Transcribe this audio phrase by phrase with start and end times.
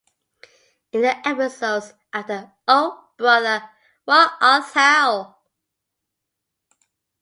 [0.93, 3.69] In the episodes after O Brother,
[4.05, 5.35] What Art Thou?